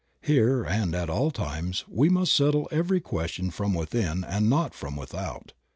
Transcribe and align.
Here 0.23 0.63
and 0.63 0.95
at 0.95 1.11
all 1.11 1.29
times 1.29 1.85
we 1.87 2.09
must 2.09 2.33
settle 2.33 2.67
every 2.71 2.99
question 2.99 3.51
from 3.51 3.75
within 3.75 4.23
and 4.23 4.49
not 4.49 4.73
from 4.73 4.95
without. 4.95 5.53